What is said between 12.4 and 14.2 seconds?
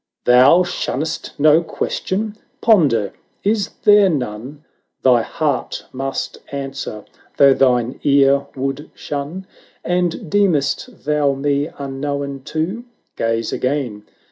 too? Gaze again